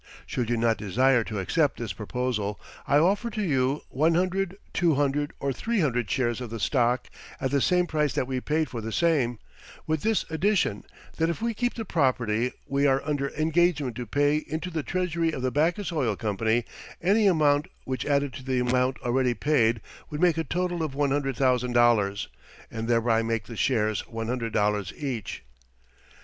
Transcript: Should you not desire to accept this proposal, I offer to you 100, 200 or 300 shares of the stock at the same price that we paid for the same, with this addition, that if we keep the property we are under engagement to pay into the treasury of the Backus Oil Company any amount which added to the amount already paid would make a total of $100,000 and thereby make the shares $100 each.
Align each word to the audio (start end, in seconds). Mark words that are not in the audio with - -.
Should 0.25 0.49
you 0.49 0.57
not 0.57 0.79
desire 0.79 1.23
to 1.25 1.37
accept 1.37 1.77
this 1.77 1.93
proposal, 1.93 2.59
I 2.87 2.97
offer 2.97 3.29
to 3.29 3.43
you 3.43 3.83
100, 3.89 4.57
200 4.73 5.33
or 5.39 5.53
300 5.53 6.09
shares 6.09 6.41
of 6.41 6.49
the 6.49 6.59
stock 6.59 7.07
at 7.39 7.51
the 7.51 7.61
same 7.61 7.85
price 7.85 8.11
that 8.13 8.25
we 8.25 8.41
paid 8.41 8.67
for 8.67 8.81
the 8.81 8.91
same, 8.91 9.37
with 9.85 10.01
this 10.01 10.25
addition, 10.31 10.85
that 11.17 11.29
if 11.29 11.39
we 11.39 11.53
keep 11.53 11.75
the 11.75 11.85
property 11.85 12.51
we 12.65 12.87
are 12.87 13.03
under 13.07 13.29
engagement 13.35 13.95
to 13.97 14.07
pay 14.07 14.37
into 14.37 14.71
the 14.71 14.81
treasury 14.81 15.31
of 15.31 15.43
the 15.43 15.51
Backus 15.51 15.91
Oil 15.91 16.15
Company 16.15 16.65
any 16.99 17.27
amount 17.27 17.67
which 17.83 18.03
added 18.03 18.33
to 18.33 18.43
the 18.43 18.57
amount 18.57 18.99
already 19.03 19.35
paid 19.35 19.81
would 20.09 20.19
make 20.19 20.39
a 20.39 20.43
total 20.43 20.81
of 20.81 20.93
$100,000 20.95 22.27
and 22.71 22.87
thereby 22.87 23.21
make 23.21 23.43
the 23.45 23.55
shares 23.55 24.01
$100 24.11 24.93
each. 24.97 25.43